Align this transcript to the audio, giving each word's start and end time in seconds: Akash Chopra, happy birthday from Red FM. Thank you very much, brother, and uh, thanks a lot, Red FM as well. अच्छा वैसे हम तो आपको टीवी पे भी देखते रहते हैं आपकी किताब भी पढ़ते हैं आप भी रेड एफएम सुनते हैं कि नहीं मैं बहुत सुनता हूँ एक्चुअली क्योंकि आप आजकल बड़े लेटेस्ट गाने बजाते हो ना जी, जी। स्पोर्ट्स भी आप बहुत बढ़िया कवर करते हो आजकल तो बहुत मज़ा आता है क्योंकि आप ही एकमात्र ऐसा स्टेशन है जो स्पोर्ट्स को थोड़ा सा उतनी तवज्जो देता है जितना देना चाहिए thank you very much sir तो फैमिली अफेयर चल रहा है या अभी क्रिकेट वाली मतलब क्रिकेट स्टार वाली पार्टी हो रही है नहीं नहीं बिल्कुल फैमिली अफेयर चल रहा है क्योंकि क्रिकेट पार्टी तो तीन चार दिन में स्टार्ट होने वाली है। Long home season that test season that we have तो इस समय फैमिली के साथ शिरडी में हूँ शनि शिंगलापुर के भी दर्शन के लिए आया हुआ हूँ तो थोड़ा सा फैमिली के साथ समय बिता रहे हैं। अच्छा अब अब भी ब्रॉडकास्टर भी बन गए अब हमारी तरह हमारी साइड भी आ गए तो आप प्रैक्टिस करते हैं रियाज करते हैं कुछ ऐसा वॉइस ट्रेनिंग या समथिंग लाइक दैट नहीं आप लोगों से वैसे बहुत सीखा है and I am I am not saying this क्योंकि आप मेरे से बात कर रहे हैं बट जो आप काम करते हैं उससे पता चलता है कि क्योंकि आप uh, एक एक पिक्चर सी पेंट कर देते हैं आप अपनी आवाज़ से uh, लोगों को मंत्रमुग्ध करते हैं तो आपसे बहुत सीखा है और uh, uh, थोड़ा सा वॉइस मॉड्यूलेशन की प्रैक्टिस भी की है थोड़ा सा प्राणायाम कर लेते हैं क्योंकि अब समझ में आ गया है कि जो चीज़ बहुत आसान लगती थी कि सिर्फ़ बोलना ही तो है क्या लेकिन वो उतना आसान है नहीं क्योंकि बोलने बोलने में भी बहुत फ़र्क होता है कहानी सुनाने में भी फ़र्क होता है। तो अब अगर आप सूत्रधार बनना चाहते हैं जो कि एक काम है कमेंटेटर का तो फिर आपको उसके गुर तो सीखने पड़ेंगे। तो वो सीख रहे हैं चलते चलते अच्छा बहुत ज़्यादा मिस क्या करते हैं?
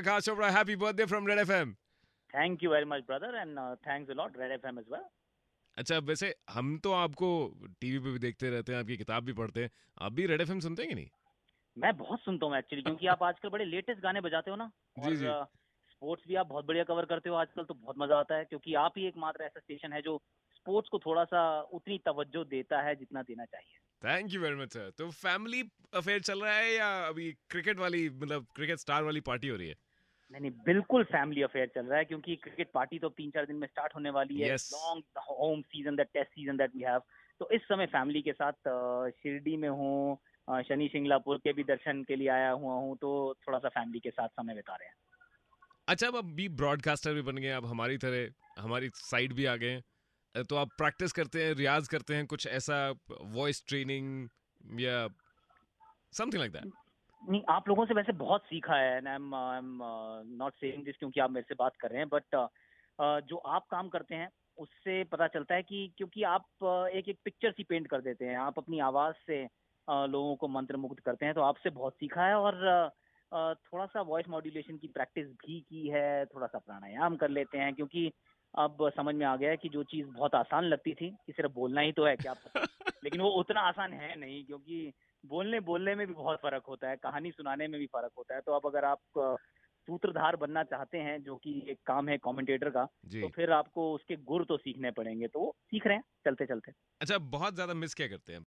Akash 0.00 0.28
Chopra, 0.28 0.50
happy 0.50 0.74
birthday 0.74 1.06
from 1.06 1.24
Red 1.24 1.38
FM. 1.40 1.74
Thank 2.30 2.62
you 2.62 2.70
very 2.70 2.84
much, 2.84 3.06
brother, 3.06 3.32
and 3.34 3.58
uh, 3.58 3.76
thanks 3.84 4.10
a 4.10 4.14
lot, 4.14 4.36
Red 4.36 4.60
FM 4.60 4.78
as 4.78 4.86
well. 4.88 5.08
अच्छा 5.76 5.98
वैसे 5.98 6.34
हम 6.50 6.76
तो 6.84 6.92
आपको 6.92 7.28
टीवी 7.80 7.98
पे 7.98 8.10
भी 8.12 8.18
देखते 8.18 8.50
रहते 8.50 8.72
हैं 8.72 8.78
आपकी 8.80 8.96
किताब 8.96 9.24
भी 9.24 9.32
पढ़ते 9.32 9.62
हैं 9.62 9.70
आप 10.02 10.12
भी 10.12 10.26
रेड 10.26 10.40
एफएम 10.40 10.60
सुनते 10.60 10.82
हैं 10.82 10.88
कि 10.88 10.94
नहीं 10.94 11.08
मैं 11.76 11.96
बहुत 11.96 12.20
सुनता 12.20 12.46
हूँ 12.46 12.56
एक्चुअली 12.56 12.82
क्योंकि 12.82 13.06
आप 13.06 13.22
आजकल 13.22 13.48
बड़े 13.48 13.64
लेटेस्ट 13.64 14.02
गाने 14.02 14.20
बजाते 14.20 14.50
हो 14.50 14.56
ना 14.56 14.70
जी, 14.98 15.16
जी। 15.16 15.26
स्पोर्ट्स 15.92 16.24
भी 16.28 16.34
आप 16.34 16.46
बहुत 16.46 16.66
बढ़िया 16.66 16.84
कवर 16.84 17.04
करते 17.04 17.30
हो 17.30 17.36
आजकल 17.36 17.64
तो 17.64 17.74
बहुत 17.74 17.98
मज़ा 17.98 18.18
आता 18.18 18.36
है 18.36 18.44
क्योंकि 18.44 18.74
आप 18.82 18.98
ही 18.98 19.06
एकमात्र 19.06 19.44
ऐसा 19.44 19.60
स्टेशन 19.60 19.92
है 19.92 20.02
जो 20.02 20.16
स्पोर्ट्स 20.56 20.88
को 20.88 20.98
थोड़ा 21.06 21.24
सा 21.24 21.42
उतनी 21.78 21.98
तवज्जो 22.06 22.44
देता 22.54 22.80
है 22.82 22.94
जितना 22.96 23.22
देना 23.22 23.44
चाहिए 23.44 23.78
thank 24.02 24.32
you 24.32 24.40
very 24.40 24.56
much 24.56 24.72
sir 24.72 24.90
तो 24.98 25.10
फैमिली 25.10 25.62
अफेयर 25.94 26.20
चल 26.22 26.42
रहा 26.42 26.54
है 26.54 26.72
या 26.74 26.88
अभी 27.06 27.30
क्रिकेट 27.50 27.78
वाली 27.78 28.08
मतलब 28.10 28.46
क्रिकेट 28.56 28.78
स्टार 28.78 29.02
वाली 29.04 29.20
पार्टी 29.30 29.48
हो 29.48 29.56
रही 29.56 29.68
है 29.68 29.76
नहीं 30.30 30.40
नहीं 30.40 30.50
बिल्कुल 30.66 31.04
फैमिली 31.04 31.42
अफेयर 31.42 31.70
चल 31.74 31.86
रहा 31.86 31.98
है 31.98 32.04
क्योंकि 32.04 32.36
क्रिकेट 32.36 32.70
पार्टी 32.72 32.98
तो 32.98 33.08
तीन 33.08 33.30
चार 33.30 33.46
दिन 33.46 33.56
में 33.56 33.66
स्टार्ट 33.68 33.94
होने 33.94 34.10
वाली 34.10 34.40
है। 34.40 34.54
Long 34.54 35.20
home 35.30 35.62
season 35.62 35.96
that 35.96 36.08
test 36.14 36.30
season 36.30 36.56
that 36.56 36.74
we 36.76 36.82
have 36.82 37.02
तो 37.40 37.50
इस 37.50 37.62
समय 37.62 37.86
फैमिली 37.86 38.22
के 38.22 38.32
साथ 38.32 38.68
शिरडी 39.10 39.56
में 39.56 39.68
हूँ 39.68 40.62
शनि 40.62 40.88
शिंगलापुर 40.88 41.38
के 41.38 41.52
भी 41.52 41.64
दर्शन 41.64 42.02
के 42.02 42.16
लिए 42.16 42.28
आया 42.28 42.50
हुआ 42.50 42.74
हूँ 42.74 42.96
तो 42.96 43.12
थोड़ा 43.46 43.58
सा 43.58 43.68
फैमिली 43.68 44.00
के 44.00 44.10
साथ 44.10 44.28
समय 44.28 44.54
बिता 44.54 44.76
रहे 44.76 44.88
हैं। 44.88 44.94
अच्छा 45.88 46.06
अब 46.06 46.16
अब 46.16 46.32
भी 46.34 46.48
ब्रॉडकास्टर 46.56 47.14
भी 47.14 47.22
बन 47.22 47.36
गए 47.36 47.50
अब 47.50 47.66
हमारी 47.66 47.98
तरह 47.98 48.62
हमारी 48.62 48.90
साइड 48.94 49.32
भी 49.32 49.44
आ 49.44 49.56
गए 49.56 49.80
तो 50.34 50.56
आप 50.56 50.68
प्रैक्टिस 50.78 51.12
करते 51.12 51.44
हैं 51.44 51.54
रियाज 51.54 51.88
करते 51.88 52.14
हैं 52.14 52.26
कुछ 52.26 52.46
ऐसा 52.46 52.76
वॉइस 53.10 53.64
ट्रेनिंग 53.68 54.28
या 54.80 55.06
समथिंग 56.12 56.40
लाइक 56.40 56.52
दैट 56.52 56.72
नहीं 57.28 57.42
आप 57.48 57.68
लोगों 57.68 57.86
से 57.86 57.94
वैसे 57.94 58.12
बहुत 58.12 58.44
सीखा 58.44 58.74
है 58.74 58.96
and 58.96 59.08
I 59.08 59.14
am 59.14 59.34
I 59.34 59.58
am 59.58 59.78
not 60.38 60.54
saying 60.54 60.84
this 60.84 60.96
क्योंकि 60.96 61.20
आप 61.20 61.30
मेरे 61.30 61.46
से 61.48 61.54
बात 61.54 61.76
कर 61.76 61.90
रहे 61.90 61.98
हैं 61.98 62.08
बट 62.08 62.48
जो 63.28 63.36
आप 63.36 63.66
काम 63.70 63.88
करते 63.88 64.14
हैं 64.14 64.28
उससे 64.58 65.02
पता 65.04 65.26
चलता 65.26 65.54
है 65.54 65.62
कि 65.62 65.92
क्योंकि 65.96 66.22
आप 66.22 66.46
uh, 66.64 66.86
एक 66.88 67.08
एक 67.08 67.18
पिक्चर 67.24 67.52
सी 67.52 67.64
पेंट 67.64 67.86
कर 67.86 68.00
देते 68.00 68.24
हैं 68.24 68.36
आप 68.36 68.58
अपनी 68.58 68.78
आवाज़ 68.78 69.14
से 69.26 69.44
uh, 69.44 70.08
लोगों 70.08 70.34
को 70.36 70.48
मंत्रमुग्ध 70.48 71.00
करते 71.00 71.26
हैं 71.26 71.34
तो 71.34 71.40
आपसे 71.40 71.70
बहुत 71.70 71.94
सीखा 71.94 72.26
है 72.26 72.34
और 72.34 72.54
uh, 72.54 72.88
uh, 73.32 73.54
थोड़ा 73.64 73.86
सा 73.86 74.00
वॉइस 74.00 74.28
मॉड्यूलेशन 74.28 74.76
की 74.76 74.88
प्रैक्टिस 74.88 75.26
भी 75.26 75.60
की 75.60 75.88
है 75.88 76.24
थोड़ा 76.26 76.46
सा 76.46 76.58
प्राणायाम 76.58 77.16
कर 77.16 77.28
लेते 77.28 77.58
हैं 77.58 77.74
क्योंकि 77.74 78.10
अब 78.54 78.90
समझ 78.96 79.14
में 79.14 79.26
आ 79.26 79.36
गया 79.36 79.50
है 79.50 79.56
कि 79.56 79.68
जो 79.68 79.82
चीज़ 79.82 80.06
बहुत 80.06 80.34
आसान 80.34 80.64
लगती 80.64 80.94
थी 80.94 81.10
कि 81.26 81.32
सिर्फ़ 81.32 81.52
बोलना 81.52 81.80
ही 81.80 81.92
तो 81.92 82.04
है 82.04 82.16
क्या 82.16 82.34
लेकिन 83.02 83.20
वो 83.20 83.28
उतना 83.40 83.60
आसान 83.62 83.92
है 83.94 84.14
नहीं 84.16 84.44
क्योंकि 84.46 84.92
बोलने 85.24 85.60
बोलने 85.62 85.94
में 85.94 86.06
भी 86.06 86.14
बहुत 86.14 86.38
फ़र्क 86.40 86.64
होता 86.68 86.88
है 86.90 86.96
कहानी 86.98 87.30
सुनाने 87.32 87.68
में 87.68 87.78
भी 87.80 87.86
फ़र्क 87.88 88.12
होता 88.18 88.34
है। 88.34 88.40
तो 88.40 88.52
अब 88.52 88.66
अगर 88.66 88.84
आप 88.86 89.00
सूत्रधार 89.88 90.36
बनना 90.36 90.62
चाहते 90.64 90.98
हैं 91.00 91.22
जो 91.22 91.36
कि 91.38 91.52
एक 91.70 91.78
काम 91.86 92.08
है 92.08 92.18
कमेंटेटर 92.20 92.70
का 92.70 92.84
तो 93.14 93.28
फिर 93.28 93.50
आपको 93.52 93.92
उसके 93.94 94.16
गुर 94.24 94.44
तो 94.44 94.56
सीखने 94.58 94.90
पड़ेंगे। 94.92 95.28
तो 95.28 95.40
वो 95.40 95.54
सीख 95.62 95.86
रहे 95.86 95.96
हैं 95.96 96.02
चलते 96.24 96.46
चलते 96.46 96.72
अच्छा 97.00 97.18
बहुत 97.28 97.54
ज़्यादा 97.54 97.74
मिस 97.74 97.94
क्या 97.94 98.06
करते 98.08 98.32
हैं? 98.32 98.38